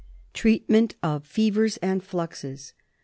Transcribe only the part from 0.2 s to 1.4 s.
Treatment of